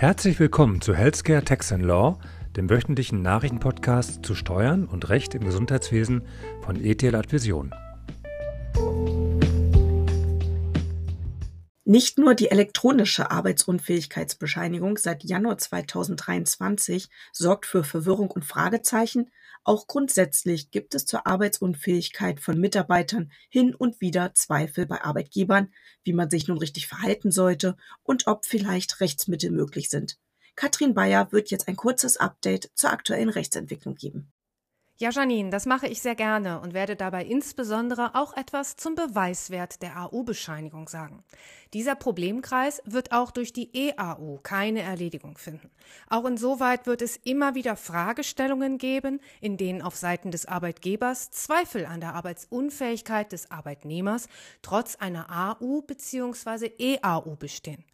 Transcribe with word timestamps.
Herzlich 0.00 0.40
willkommen 0.40 0.80
zu 0.80 0.94
Healthcare 0.94 1.44
Tax 1.44 1.72
and 1.72 1.84
Law, 1.84 2.18
dem 2.56 2.70
wöchentlichen 2.70 3.20
Nachrichtenpodcast 3.20 4.24
zu 4.24 4.34
Steuern 4.34 4.86
und 4.86 5.10
Recht 5.10 5.34
im 5.34 5.44
Gesundheitswesen 5.44 6.22
von 6.62 6.82
ETL 6.82 7.14
Advision. 7.14 7.74
Nicht 11.84 12.16
nur 12.16 12.34
die 12.34 12.50
elektronische 12.50 13.30
Arbeitsunfähigkeitsbescheinigung 13.30 14.96
seit 14.96 15.22
Januar 15.22 15.58
2023 15.58 17.10
sorgt 17.30 17.66
für 17.66 17.84
Verwirrung 17.84 18.30
und 18.30 18.46
Fragezeichen, 18.46 19.30
auch 19.62 19.86
grundsätzlich 19.86 20.70
gibt 20.70 20.94
es 20.94 21.04
zur 21.06 21.26
Arbeitsunfähigkeit 21.26 22.40
von 22.40 22.58
Mitarbeitern 22.58 23.30
hin 23.48 23.74
und 23.74 24.00
wieder 24.00 24.34
Zweifel 24.34 24.86
bei 24.86 25.02
Arbeitgebern, 25.02 25.72
wie 26.02 26.12
man 26.12 26.30
sich 26.30 26.48
nun 26.48 26.58
richtig 26.58 26.86
verhalten 26.86 27.30
sollte 27.30 27.76
und 28.02 28.26
ob 28.26 28.46
vielleicht 28.46 29.00
Rechtsmittel 29.00 29.50
möglich 29.50 29.90
sind. 29.90 30.18
Katrin 30.56 30.94
Bayer 30.94 31.30
wird 31.32 31.50
jetzt 31.50 31.68
ein 31.68 31.76
kurzes 31.76 32.16
Update 32.16 32.70
zur 32.74 32.90
aktuellen 32.90 33.28
Rechtsentwicklung 33.28 33.94
geben. 33.94 34.32
Ja, 35.02 35.08
Janine, 35.08 35.48
das 35.48 35.64
mache 35.64 35.86
ich 35.86 36.02
sehr 36.02 36.14
gerne 36.14 36.60
und 36.60 36.74
werde 36.74 36.94
dabei 36.94 37.24
insbesondere 37.24 38.14
auch 38.14 38.36
etwas 38.36 38.76
zum 38.76 38.96
Beweiswert 38.96 39.80
der 39.80 39.96
AU-Bescheinigung 39.96 40.90
sagen. 40.90 41.24
Dieser 41.72 41.94
Problemkreis 41.94 42.82
wird 42.84 43.10
auch 43.10 43.30
durch 43.30 43.54
die 43.54 43.74
EAU 43.74 44.40
keine 44.42 44.82
Erledigung 44.82 45.38
finden. 45.38 45.70
Auch 46.10 46.26
insoweit 46.26 46.86
wird 46.86 47.00
es 47.00 47.16
immer 47.16 47.54
wieder 47.54 47.76
Fragestellungen 47.76 48.76
geben, 48.76 49.20
in 49.40 49.56
denen 49.56 49.80
auf 49.80 49.96
Seiten 49.96 50.32
des 50.32 50.44
Arbeitgebers 50.44 51.30
Zweifel 51.30 51.86
an 51.86 52.00
der 52.00 52.14
Arbeitsunfähigkeit 52.14 53.32
des 53.32 53.50
Arbeitnehmers 53.50 54.28
trotz 54.60 54.96
einer 54.96 55.30
AU 55.30 55.80
bzw. 55.80 56.72
EAU 56.78 57.36
bestehen. 57.36 57.89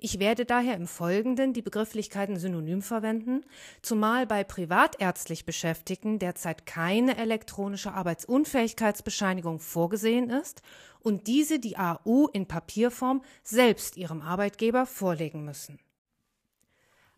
Ich 0.00 0.20
werde 0.20 0.44
daher 0.44 0.76
im 0.76 0.86
Folgenden 0.86 1.52
die 1.52 1.62
Begrifflichkeiten 1.62 2.38
synonym 2.38 2.82
verwenden, 2.82 3.44
zumal 3.82 4.28
bei 4.28 4.44
privatärztlich 4.44 5.44
Beschäftigten 5.44 6.20
derzeit 6.20 6.66
keine 6.66 7.16
elektronische 7.16 7.92
Arbeitsunfähigkeitsbescheinigung 7.92 9.58
vorgesehen 9.58 10.30
ist 10.30 10.62
und 11.00 11.26
diese 11.26 11.58
die 11.58 11.78
AU 11.78 12.28
in 12.32 12.46
Papierform 12.46 13.22
selbst 13.42 13.96
ihrem 13.96 14.22
Arbeitgeber 14.22 14.86
vorlegen 14.86 15.44
müssen. 15.44 15.80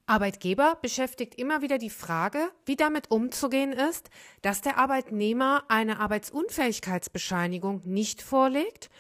Arbeitgeber 0.07 0.79
beschäftigt 0.81 1.35
immer 1.35 1.61
wieder 1.61 1.77
die 1.77 1.91
Frage, 1.91 2.51
wie 2.65 2.77
damit 2.77 3.11
umzugehen 3.11 3.73
ist, 3.73 4.09
dass 4.41 4.63
der 4.63 4.79
Arbeitnehmer 4.79 5.65
eine 5.69 6.01
Arbeitsunfähigkeitsbescheinigung 6.01 7.83
nicht 7.85 8.23
vorlegt 8.23 8.91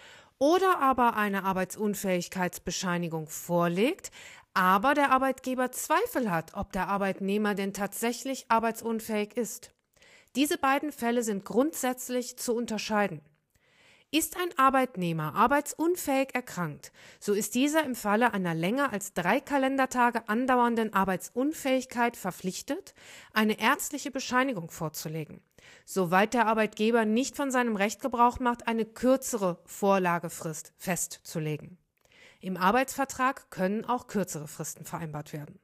oder 0.41 0.81
aber 0.81 1.17
eine 1.17 1.45
Arbeitsunfähigkeitsbescheinigung 1.45 3.29
vorlegt, 3.29 4.11
aber 4.55 4.95
der 4.95 5.13
Arbeitgeber 5.13 5.71
Zweifel 5.71 6.31
hat, 6.31 6.55
ob 6.55 6.73
der 6.73 6.89
Arbeitnehmer 6.89 7.55
denn 7.55 7.73
tatsächlich 7.73 8.47
arbeitsunfähig 8.49 9.37
ist. 9.37 9.73
Diese 10.35 10.59
beiden 10.59 10.93
Fälle 10.93 11.23
sind 11.23 11.45
grundsätzlich 11.45 12.37
zu 12.37 12.55
unterscheiden. 12.55 13.21
Ist 14.13 14.37
ein 14.37 14.49
Arbeitnehmer 14.59 15.37
arbeitsunfähig 15.37 16.35
erkrankt, 16.35 16.91
so 17.21 17.33
ist 17.33 17.55
dieser 17.55 17.85
im 17.85 17.95
Falle 17.95 18.33
einer 18.35 18.55
länger 18.55 18.93
als 18.93 19.13
drei 19.13 19.39
Kalendertage 19.41 20.29
andauernden 20.29 20.93
Arbeitsunfähigkeit 20.93 22.17
verpflichtet, 22.17 22.95
eine 23.33 23.61
ärztliche 23.61 24.11
Bescheinigung 24.11 24.69
vorzulegen. 24.71 25.43
Soweit 25.85 26.35
der 26.35 26.47
Arbeitgeber 26.47 27.05
nicht 27.05 27.37
von 27.37 27.51
seinem 27.51 27.77
Recht 27.77 28.01
Gebrauch 28.01 28.39
macht, 28.39 28.67
eine 28.67 28.85
kürzere 28.85 29.61
Vorlagefrist 29.65 30.73
festzulegen. 30.77 31.79
Im 32.41 32.57
Arbeitsvertrag 32.57 33.51
können 33.51 33.85
auch 33.85 34.07
kürzere 34.07 34.49
Fristen 34.49 34.85
vereinbart 34.85 35.33
werden. 35.33 35.59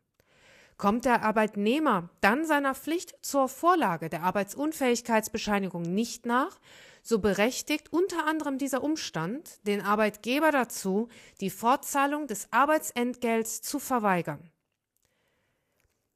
Kommt 0.76 1.06
der 1.06 1.22
Arbeitnehmer 1.22 2.10
dann 2.20 2.44
seiner 2.44 2.74
Pflicht 2.74 3.14
zur 3.22 3.48
Vorlage 3.48 4.10
der 4.10 4.22
Arbeitsunfähigkeitsbescheinigung 4.24 5.82
nicht 5.82 6.26
nach, 6.26 6.60
so 7.02 7.18
berechtigt 7.18 7.92
unter 7.92 8.26
anderem 8.26 8.58
dieser 8.58 8.82
Umstand 8.82 9.66
den 9.66 9.80
Arbeitgeber 9.80 10.50
dazu, 10.50 11.08
die 11.40 11.50
Fortzahlung 11.50 12.26
des 12.26 12.48
Arbeitsentgelts 12.52 13.62
zu 13.62 13.78
verweigern. 13.78 14.50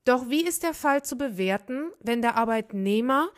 Doch 0.05 0.29
wie 0.29 0.45
ist 0.45 0.63
der 0.63 0.75
Fall 0.75 1.05
zu 1.05 1.17
bewerten, 1.17 1.91
wenn 2.01 2.21
der 2.21 2.37
Arbeitnehmer 2.37 3.31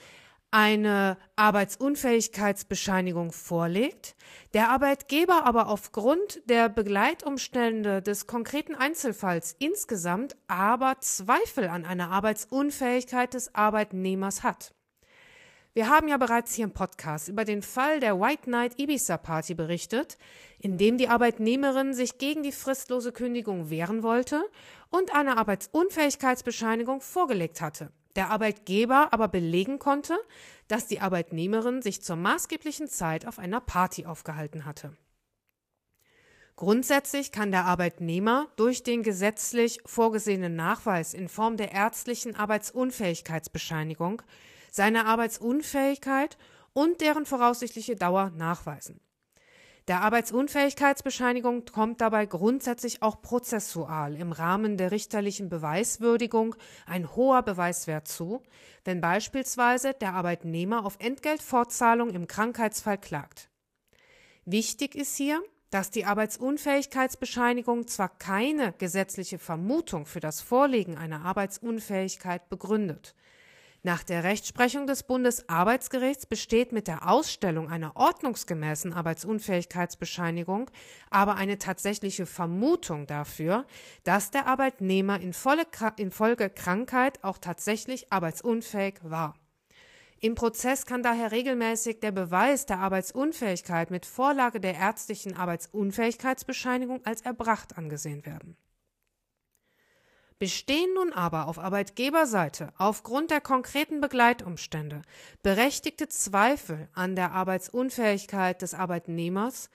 eine 0.52 1.16
Arbeitsunfähigkeitsbescheinigung 1.34 3.32
vorlegt, 3.32 4.14
der 4.54 4.68
Arbeitgeber 4.68 5.44
aber 5.46 5.66
aufgrund 5.68 6.42
der 6.48 6.68
Begleitumstände 6.68 8.02
des 8.02 8.26
konkreten 8.26 8.74
Einzelfalls 8.74 9.56
insgesamt 9.58 10.36
aber 10.46 11.00
Zweifel 11.00 11.68
an 11.68 11.84
einer 11.86 12.10
Arbeitsunfähigkeit 12.10 13.34
des 13.34 13.54
Arbeitnehmers 13.54 14.42
hat. 14.42 14.74
Wir 15.74 15.88
haben 15.88 16.06
ja 16.06 16.18
bereits 16.18 16.54
hier 16.54 16.66
im 16.66 16.74
Podcast 16.74 17.28
über 17.28 17.46
den 17.46 17.62
Fall 17.62 17.98
der 17.98 18.20
White 18.20 18.50
Night 18.50 18.78
Ibiza 18.78 19.16
Party 19.16 19.54
berichtet, 19.54 20.18
in 20.58 20.76
dem 20.76 20.98
die 20.98 21.08
Arbeitnehmerin 21.08 21.94
sich 21.94 22.18
gegen 22.18 22.42
die 22.42 22.52
fristlose 22.52 23.10
Kündigung 23.10 23.70
wehren 23.70 24.02
wollte 24.02 24.44
und 24.90 25.14
eine 25.14 25.38
Arbeitsunfähigkeitsbescheinigung 25.38 27.00
vorgelegt 27.00 27.62
hatte. 27.62 27.90
Der 28.16 28.30
Arbeitgeber 28.30 29.12
aber 29.12 29.28
belegen 29.28 29.78
konnte, 29.78 30.18
dass 30.68 30.86
die 30.86 31.00
Arbeitnehmerin 31.00 31.82
sich 31.82 32.02
zur 32.02 32.16
maßgeblichen 32.16 32.88
Zeit 32.88 33.26
auf 33.26 33.38
einer 33.38 33.60
Party 33.60 34.06
aufgehalten 34.06 34.64
hatte. 34.64 34.96
Grundsätzlich 36.56 37.32
kann 37.32 37.50
der 37.50 37.64
Arbeitnehmer 37.64 38.48
durch 38.56 38.82
den 38.82 39.02
gesetzlich 39.02 39.80
vorgesehenen 39.86 40.54
Nachweis 40.54 41.14
in 41.14 41.28
Form 41.28 41.56
der 41.56 41.72
ärztlichen 41.72 42.36
Arbeitsunfähigkeitsbescheinigung 42.36 44.22
seine 44.70 45.06
Arbeitsunfähigkeit 45.06 46.38
und 46.72 47.00
deren 47.00 47.26
voraussichtliche 47.26 47.96
Dauer 47.96 48.30
nachweisen. 48.30 49.00
Der 49.88 50.02
Arbeitsunfähigkeitsbescheinigung 50.02 51.64
kommt 51.64 52.00
dabei 52.00 52.26
grundsätzlich 52.26 53.02
auch 53.02 53.20
prozessual 53.20 54.14
im 54.14 54.30
Rahmen 54.30 54.76
der 54.76 54.92
richterlichen 54.92 55.48
Beweiswürdigung 55.48 56.54
ein 56.86 57.16
hoher 57.16 57.42
Beweiswert 57.42 58.06
zu, 58.06 58.42
wenn 58.84 59.00
beispielsweise 59.00 59.92
der 59.94 60.14
Arbeitnehmer 60.14 60.86
auf 60.86 60.96
Entgeltfortzahlung 61.00 62.10
im 62.10 62.28
Krankheitsfall 62.28 62.98
klagt. 62.98 63.50
Wichtig 64.44 64.94
ist 64.94 65.16
hier, 65.16 65.42
dass 65.70 65.90
die 65.90 66.04
Arbeitsunfähigkeitsbescheinigung 66.04 67.88
zwar 67.88 68.10
keine 68.18 68.74
gesetzliche 68.74 69.38
Vermutung 69.38 70.06
für 70.06 70.20
das 70.20 70.40
Vorliegen 70.40 70.96
einer 70.96 71.24
Arbeitsunfähigkeit 71.24 72.48
begründet, 72.48 73.16
nach 73.84 74.04
der 74.04 74.22
Rechtsprechung 74.22 74.86
des 74.86 75.02
Bundesarbeitsgerichts 75.02 76.26
besteht 76.26 76.70
mit 76.70 76.86
der 76.86 77.08
Ausstellung 77.08 77.68
einer 77.68 77.96
ordnungsgemäßen 77.96 78.92
Arbeitsunfähigkeitsbescheinigung 78.92 80.70
aber 81.10 81.34
eine 81.34 81.58
tatsächliche 81.58 82.26
Vermutung 82.26 83.08
dafür, 83.08 83.66
dass 84.04 84.30
der 84.30 84.46
Arbeitnehmer 84.46 85.18
infolge 85.20 86.50
Krankheit 86.50 87.24
auch 87.24 87.38
tatsächlich 87.38 88.12
arbeitsunfähig 88.12 89.00
war. 89.02 89.34
Im 90.20 90.36
Prozess 90.36 90.86
kann 90.86 91.02
daher 91.02 91.32
regelmäßig 91.32 91.98
der 91.98 92.12
Beweis 92.12 92.64
der 92.64 92.78
Arbeitsunfähigkeit 92.78 93.90
mit 93.90 94.06
Vorlage 94.06 94.60
der 94.60 94.76
ärztlichen 94.76 95.36
Arbeitsunfähigkeitsbescheinigung 95.36 97.04
als 97.04 97.22
erbracht 97.22 97.76
angesehen 97.76 98.24
werden. 98.24 98.56
Bestehen 100.42 100.92
nun 100.94 101.12
aber 101.12 101.46
auf 101.46 101.60
Arbeitgeberseite 101.60 102.72
aufgrund 102.76 103.30
der 103.30 103.40
konkreten 103.40 104.00
Begleitumstände 104.00 105.02
berechtigte 105.44 106.08
Zweifel 106.08 106.88
an 106.94 107.14
der 107.14 107.30
Arbeitsunfähigkeit 107.30 108.60
des 108.60 108.74
Arbeitnehmers, 108.74 109.70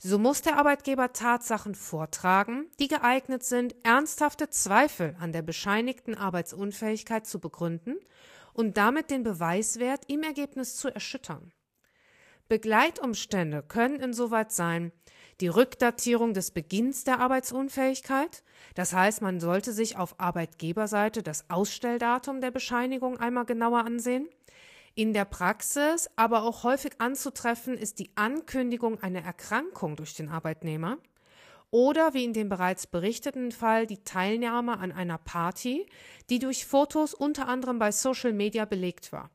so 0.00 0.18
muss 0.18 0.42
der 0.42 0.56
Arbeitgeber 0.56 1.12
Tatsachen 1.12 1.76
vortragen, 1.76 2.66
die 2.80 2.88
geeignet 2.88 3.44
sind, 3.44 3.76
ernsthafte 3.84 4.50
Zweifel 4.50 5.14
an 5.20 5.30
der 5.30 5.42
bescheinigten 5.42 6.16
Arbeitsunfähigkeit 6.16 7.24
zu 7.24 7.38
begründen 7.38 7.94
und 8.52 8.78
damit 8.78 9.12
den 9.12 9.22
Beweiswert 9.22 10.10
im 10.10 10.24
Ergebnis 10.24 10.74
zu 10.74 10.92
erschüttern. 10.92 11.52
Begleitumstände 12.48 13.62
können 13.62 14.00
insoweit 14.00 14.50
sein, 14.50 14.90
die 15.40 15.48
Rückdatierung 15.48 16.34
des 16.34 16.50
Beginns 16.50 17.04
der 17.04 17.20
Arbeitsunfähigkeit. 17.20 18.42
Das 18.74 18.92
heißt, 18.92 19.22
man 19.22 19.40
sollte 19.40 19.72
sich 19.72 19.96
auf 19.96 20.18
Arbeitgeberseite 20.18 21.22
das 21.22 21.48
Ausstelldatum 21.48 22.40
der 22.40 22.50
Bescheinigung 22.50 23.18
einmal 23.18 23.46
genauer 23.46 23.84
ansehen. 23.84 24.28
In 24.94 25.12
der 25.12 25.24
Praxis 25.24 26.10
aber 26.16 26.42
auch 26.42 26.64
häufig 26.64 26.92
anzutreffen 26.98 27.78
ist 27.78 27.98
die 27.98 28.10
Ankündigung 28.16 29.00
einer 29.02 29.22
Erkrankung 29.22 29.96
durch 29.96 30.14
den 30.14 30.28
Arbeitnehmer 30.28 30.98
oder 31.70 32.14
wie 32.14 32.24
in 32.24 32.32
dem 32.32 32.48
bereits 32.48 32.86
berichteten 32.86 33.52
Fall 33.52 33.86
die 33.86 34.02
Teilnahme 34.02 34.78
an 34.78 34.90
einer 34.90 35.18
Party, 35.18 35.86
die 36.28 36.40
durch 36.40 36.66
Fotos 36.66 37.14
unter 37.14 37.48
anderem 37.48 37.78
bei 37.78 37.92
Social 37.92 38.32
Media 38.32 38.64
belegt 38.64 39.12
war. 39.12 39.30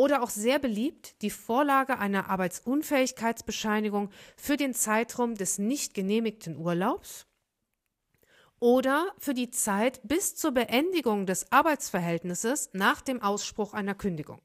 Oder 0.00 0.22
auch 0.22 0.30
sehr 0.30 0.58
beliebt 0.58 1.20
die 1.20 1.28
Vorlage 1.28 1.98
einer 1.98 2.30
Arbeitsunfähigkeitsbescheinigung 2.30 4.08
für 4.34 4.56
den 4.56 4.72
Zeitraum 4.72 5.34
des 5.34 5.58
nicht 5.58 5.92
genehmigten 5.92 6.56
Urlaubs. 6.56 7.26
oder 8.60 9.12
für 9.18 9.34
die 9.34 9.50
Zeit 9.50 10.00
bis 10.02 10.36
zur 10.36 10.52
Beendigung 10.52 11.26
des 11.26 11.52
Arbeitsverhältnisses 11.52 12.70
nach 12.72 13.02
dem 13.02 13.20
Ausspruch 13.20 13.74
einer 13.74 13.94
Kündigung. 13.94 14.40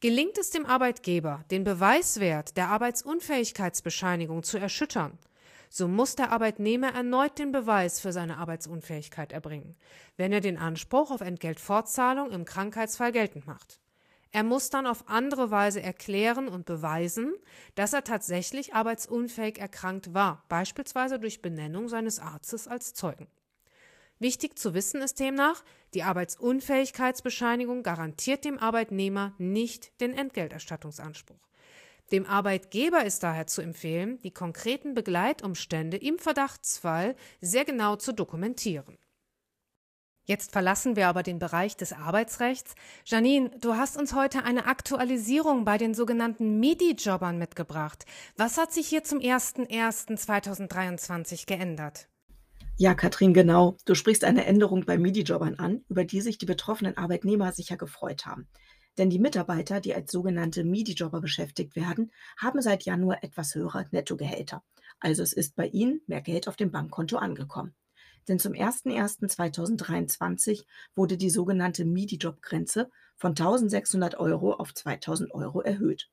Gelingt 0.00 0.36
es 0.36 0.50
dem 0.50 0.66
Arbeitgeber, 0.66 1.44
den 1.52 1.62
Beweiswert 1.62 2.56
der 2.56 2.70
Arbeitsunfähigkeitsbescheinigung 2.70 4.42
zu 4.42 4.58
erschüttern, 4.58 5.16
so 5.70 5.86
muss 5.86 6.16
der 6.16 6.32
Arbeitnehmer 6.32 6.92
erneut 6.92 7.38
den 7.38 7.52
Beweis 7.52 8.00
für 8.00 8.12
seine 8.12 8.38
Arbeitsunfähigkeit 8.38 9.32
erbringen, 9.32 9.76
wenn 10.16 10.32
er 10.32 10.40
den 10.40 10.58
Anspruch 10.58 11.12
auf 11.12 11.20
Entgeltfortzahlung 11.20 12.32
im 12.32 12.44
Krankheitsfall 12.44 13.12
geltend 13.12 13.46
macht. 13.46 13.80
Er 14.30 14.42
muss 14.42 14.70
dann 14.70 14.86
auf 14.86 15.08
andere 15.08 15.50
Weise 15.50 15.80
erklären 15.80 16.48
und 16.48 16.66
beweisen, 16.66 17.34
dass 17.74 17.92
er 17.92 18.04
tatsächlich 18.04 18.74
arbeitsunfähig 18.74 19.58
erkrankt 19.58 20.12
war, 20.12 20.44
beispielsweise 20.48 21.18
durch 21.18 21.40
Benennung 21.40 21.88
seines 21.88 22.18
Arztes 22.18 22.68
als 22.68 22.92
Zeugen. 22.92 23.26
Wichtig 24.18 24.58
zu 24.58 24.74
wissen 24.74 25.00
ist 25.00 25.20
demnach, 25.20 25.62
die 25.94 26.02
Arbeitsunfähigkeitsbescheinigung 26.02 27.82
garantiert 27.82 28.44
dem 28.44 28.58
Arbeitnehmer 28.58 29.34
nicht 29.38 30.00
den 30.00 30.12
Entgelterstattungsanspruch. 30.12 31.48
Dem 32.10 32.26
Arbeitgeber 32.26 33.04
ist 33.04 33.22
daher 33.22 33.46
zu 33.46 33.62
empfehlen, 33.62 34.18
die 34.22 34.32
konkreten 34.32 34.94
Begleitumstände 34.94 35.98
im 35.98 36.18
Verdachtsfall 36.18 37.16
sehr 37.40 37.64
genau 37.64 37.96
zu 37.96 38.12
dokumentieren. 38.12 38.98
Jetzt 40.28 40.52
verlassen 40.52 40.94
wir 40.94 41.08
aber 41.08 41.22
den 41.22 41.38
Bereich 41.38 41.74
des 41.74 41.94
Arbeitsrechts. 41.94 42.74
Janine, 43.06 43.50
du 43.62 43.76
hast 43.76 43.96
uns 43.96 44.14
heute 44.14 44.44
eine 44.44 44.66
Aktualisierung 44.66 45.64
bei 45.64 45.78
den 45.78 45.94
sogenannten 45.94 46.60
MIDI-Jobbern 46.60 47.38
mitgebracht. 47.38 48.04
Was 48.36 48.58
hat 48.58 48.70
sich 48.70 48.88
hier 48.88 49.02
zum 49.02 49.20
01.01.2023 49.20 51.46
geändert? 51.46 52.10
Ja, 52.76 52.94
Katrin, 52.94 53.32
genau. 53.32 53.78
Du 53.86 53.94
sprichst 53.94 54.22
eine 54.22 54.44
Änderung 54.44 54.84
bei 54.84 54.98
MIDI-Jobbern 54.98 55.54
an, 55.54 55.86
über 55.88 56.04
die 56.04 56.20
sich 56.20 56.36
die 56.36 56.44
betroffenen 56.44 56.98
Arbeitnehmer 56.98 57.52
sicher 57.52 57.78
gefreut 57.78 58.26
haben. 58.26 58.48
Denn 58.98 59.08
die 59.08 59.20
Mitarbeiter, 59.20 59.80
die 59.80 59.94
als 59.94 60.12
sogenannte 60.12 60.62
MIDI-Jobber 60.62 61.22
beschäftigt 61.22 61.74
werden, 61.74 62.12
haben 62.36 62.60
seit 62.60 62.82
Januar 62.82 63.24
etwas 63.24 63.54
höhere 63.54 63.86
Nettogehälter. 63.92 64.62
Also 65.00 65.22
es 65.22 65.32
ist 65.32 65.56
bei 65.56 65.68
ihnen 65.68 66.02
mehr 66.06 66.20
Geld 66.20 66.48
auf 66.48 66.56
dem 66.56 66.70
Bankkonto 66.70 67.16
angekommen 67.16 67.74
denn 68.28 68.38
zum 68.38 68.52
01.01.2023 68.52 70.64
wurde 70.94 71.16
die 71.16 71.30
sogenannte 71.30 71.84
MIDI-Job-Grenze 71.84 72.90
von 73.16 73.34
1.600 73.34 74.18
Euro 74.18 74.52
auf 74.52 74.70
2.000 74.70 75.32
Euro 75.32 75.62
erhöht. 75.62 76.08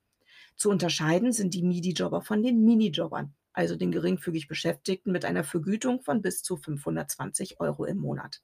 Zu 0.55 0.69
unterscheiden 0.69 1.33
sind 1.33 1.53
die 1.53 1.63
MIDI-Jobber 1.63 2.21
von 2.21 2.41
den 2.41 2.63
Minijobbern, 2.63 3.33
also 3.51 3.75
den 3.75 3.91
geringfügig 3.91 4.47
Beschäftigten 4.47 5.11
mit 5.11 5.25
einer 5.25 5.43
Vergütung 5.43 6.01
von 6.01 6.21
bis 6.21 6.43
zu 6.43 6.55
520 6.55 7.59
Euro 7.59 7.83
im 7.85 7.97
Monat. 7.97 8.41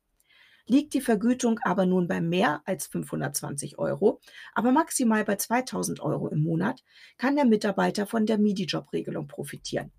Liegt 0.68 0.94
die 0.94 1.02
Vergütung 1.02 1.60
aber 1.64 1.86
nun 1.86 2.08
bei 2.08 2.22
mehr 2.22 2.62
als 2.66 2.88
520 2.88 3.80
Euro, 3.80 4.20
aber 4.54 4.72
maximal 4.72 5.24
bei 5.24 5.38
2000 5.38 6.02
Euro 6.02 6.28
im 6.28 6.44
Monat, 6.44 6.84
kann 7.18 7.36
der 7.36 7.46
Mitarbeiter 7.46 8.06
von 8.06 8.26
der 8.26 8.38
MIDI-Job-Regelung 8.38 9.28
profitieren. 9.28 9.92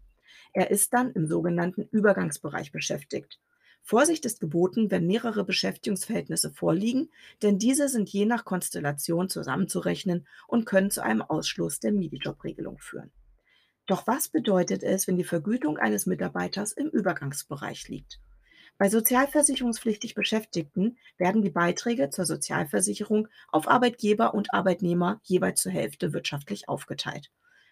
Er 0.52 0.70
ist 0.70 0.92
dann 0.92 1.12
im 1.12 1.26
sogenannten 1.26 1.88
Übergangsbereich 1.90 2.72
beschäftigt 2.72 3.40
Vorsicht 3.82 4.25
ist 4.25 4.40
geboten, 4.40 4.90
wenn 4.90 5.06
mehrere 5.06 5.44
Beschäftigungsverhältnisse 5.44 6.52
vorliegen, 6.52 7.11
denn 7.43 7.58
diese 7.58 7.88
sind 7.88 8.08
je 8.08 8.25
nach 8.26 8.44
Konstellation 8.44 9.29
zusammenzurechnen 9.29 10.26
und 10.46 10.67
können 10.67 10.90
zu 10.90 11.02
einem 11.02 11.23
Ausschluss 11.23 11.81
der 11.81 11.93
Minijob-Regelung 11.93 12.79
führen. 12.79 13.11
Doch 13.87 14.06
was 14.06 14.29
bedeutet 14.29 14.84
es, 14.84 15.08
wenn 15.08 15.17
die 15.17 15.25
Vergütung 15.25 15.76
eines 15.79 16.06
Mitarbeiters 16.06 16.73
im 16.73 16.88
Übergangsbereich 16.88 17.88
liegt? 17.88 18.20
Bei 18.79 18.88
sozialversicherungspflichtig 18.88 20.14
Beschäftigten 20.14 20.96
werden 21.19 21.43
die 21.43 21.50
Beiträge 21.50 22.11
zur 22.11 22.25
Sozialversicherung 22.25 23.28
auf 23.49 23.69
Arbeitgeber 23.69 24.35
und 24.35 24.55
Arbeitnehmer 24.55 25.20
jeweils 25.25 25.61
zur 25.61 25.73
Hälfte 25.73 26.12
wirtschaftlich 26.12 26.69
aufgeteilt. 26.69 27.31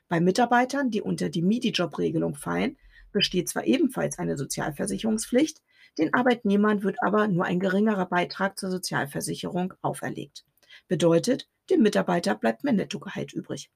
Bei 0.09 0.21
Mitarbeitern, 0.21 0.91
die 0.91 1.03
unter 1.03 1.29
die 1.29 1.43
MIDI-Job-Regelung 1.43 2.35
fallen, 2.35 2.77
besteht 3.13 3.49
zwar 3.49 3.65
ebenfalls 3.65 4.19
eine 4.19 4.37
Sozialversicherungspflicht, 4.37 5.63
den 5.99 6.15
Arbeitnehmern 6.15 6.83
wird 6.83 6.97
aber 7.03 7.29
nur 7.29 7.45
ein 7.45 7.61
geringerer 7.61 8.07
Beitrag 8.07 8.59
zur 8.59 8.71
Sozialversicherung 8.71 9.75
auferlegt. 9.83 10.45
Bedeutet, 10.89 11.49
dem 11.69 11.83
Mitarbeiter 11.83 12.35
bleibt 12.35 12.65
mehr 12.65 12.73
Nettogehalt 12.73 13.33
übrig. 13.33 13.71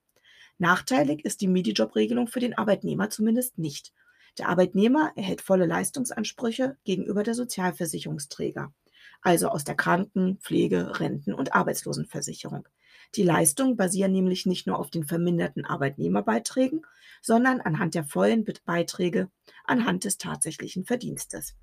Nachteilig 0.57 1.25
ist 1.25 1.41
die 1.41 1.47
Minijob-Regelung 1.47 2.27
für 2.27 2.39
den 2.39 2.57
Arbeitnehmer 2.57 3.09
zumindest 3.09 3.57
nicht. 3.57 3.93
Der 4.37 4.49
Arbeitnehmer 4.49 5.11
erhält 5.15 5.41
volle 5.41 5.65
Leistungsansprüche 5.65 6.77
gegenüber 6.83 7.23
der 7.23 7.35
Sozialversicherungsträger, 7.35 8.73
also 9.21 9.49
aus 9.49 9.63
der 9.63 9.75
Kranken-, 9.75 10.37
Pflege-, 10.39 10.99
Renten- 10.99 11.33
und 11.33 11.53
Arbeitslosenversicherung. 11.53 12.67
Die 13.15 13.23
Leistungen 13.23 13.77
basieren 13.77 14.11
nämlich 14.11 14.45
nicht 14.45 14.67
nur 14.67 14.79
auf 14.79 14.89
den 14.89 15.05
verminderten 15.05 15.65
Arbeitnehmerbeiträgen, 15.65 16.85
sondern 17.21 17.61
anhand 17.61 17.95
der 17.95 18.03
vollen 18.03 18.45
Beiträge 18.65 19.29
anhand 19.65 20.03
des 20.03 20.17
tatsächlichen 20.17 20.85
Verdienstes. 20.85 21.55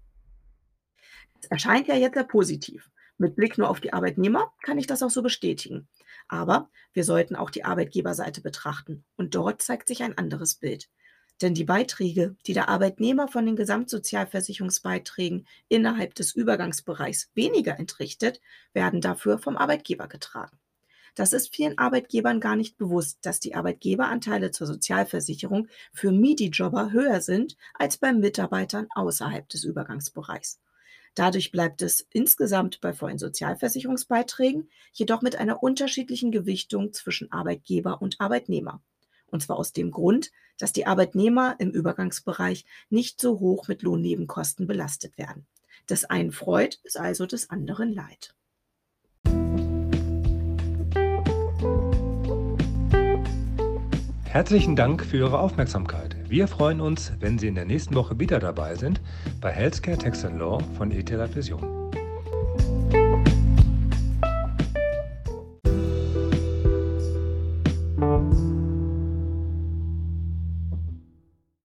Es 1.40 1.48
erscheint 1.48 1.88
ja 1.88 1.94
jetzt 1.94 2.14
sehr 2.14 2.24
positiv. 2.24 2.90
Mit 3.18 3.36
Blick 3.36 3.58
nur 3.58 3.70
auf 3.70 3.80
die 3.80 3.92
Arbeitnehmer 3.92 4.52
kann 4.62 4.78
ich 4.78 4.86
das 4.86 5.02
auch 5.02 5.10
so 5.10 5.22
bestätigen. 5.22 5.88
Aber 6.28 6.70
wir 6.92 7.04
sollten 7.04 7.36
auch 7.36 7.50
die 7.50 7.64
Arbeitgeberseite 7.64 8.40
betrachten. 8.40 9.04
Und 9.16 9.34
dort 9.34 9.62
zeigt 9.62 9.88
sich 9.88 10.02
ein 10.02 10.16
anderes 10.18 10.54
Bild. 10.54 10.88
Denn 11.40 11.54
die 11.54 11.64
Beiträge, 11.64 12.36
die 12.46 12.52
der 12.52 12.68
Arbeitnehmer 12.68 13.26
von 13.28 13.46
den 13.46 13.56
Gesamtsozialversicherungsbeiträgen 13.56 15.46
innerhalb 15.68 16.14
des 16.14 16.34
Übergangsbereichs 16.34 17.30
weniger 17.34 17.78
entrichtet, 17.78 18.40
werden 18.72 19.00
dafür 19.00 19.38
vom 19.38 19.56
Arbeitgeber 19.56 20.08
getragen. 20.08 20.58
Das 21.14 21.32
ist 21.32 21.54
vielen 21.54 21.76
Arbeitgebern 21.78 22.40
gar 22.40 22.56
nicht 22.56 22.78
bewusst, 22.78 23.18
dass 23.22 23.38
die 23.38 23.54
Arbeitgeberanteile 23.54 24.50
zur 24.50 24.66
Sozialversicherung 24.66 25.68
für 25.92 26.10
MIDI-Jobber 26.10 26.90
höher 26.90 27.20
sind 27.20 27.56
als 27.74 27.98
bei 27.98 28.12
Mitarbeitern 28.12 28.86
außerhalb 28.94 29.46
des 29.48 29.64
Übergangsbereichs. 29.64 30.60
Dadurch 31.14 31.52
bleibt 31.52 31.82
es 31.82 32.06
insgesamt 32.10 32.80
bei 32.80 32.92
vollen 32.92 33.18
Sozialversicherungsbeiträgen, 33.18 34.70
jedoch 34.92 35.20
mit 35.20 35.36
einer 35.36 35.62
unterschiedlichen 35.62 36.32
Gewichtung 36.32 36.92
zwischen 36.92 37.30
Arbeitgeber 37.30 38.00
und 38.00 38.20
Arbeitnehmer. 38.20 38.82
Und 39.26 39.42
zwar 39.42 39.58
aus 39.58 39.72
dem 39.72 39.90
Grund, 39.90 40.30
dass 40.58 40.72
die 40.72 40.86
Arbeitnehmer 40.86 41.56
im 41.58 41.70
Übergangsbereich 41.70 42.64
nicht 42.88 43.20
so 43.20 43.40
hoch 43.40 43.68
mit 43.68 43.82
Lohnnebenkosten 43.82 44.66
belastet 44.66 45.18
werden. 45.18 45.46
Des 45.88 46.04
einen 46.04 46.32
freut, 46.32 46.76
ist 46.84 46.98
also 46.98 47.26
des 47.26 47.50
anderen 47.50 47.92
leid. 47.92 48.34
Herzlichen 54.32 54.76
Dank 54.76 55.04
für 55.04 55.18
Ihre 55.18 55.38
Aufmerksamkeit. 55.38 56.16
Wir 56.26 56.48
freuen 56.48 56.80
uns, 56.80 57.12
wenn 57.20 57.38
Sie 57.38 57.48
in 57.48 57.54
der 57.54 57.66
nächsten 57.66 57.94
Woche 57.94 58.18
wieder 58.18 58.38
dabei 58.38 58.76
sind 58.76 58.98
bei 59.42 59.50
Healthcare 59.50 59.98
Tax 59.98 60.24
and 60.24 60.38
Law 60.38 60.58
von 60.78 60.90
ETH 60.90 61.10
Vision. 61.36 61.92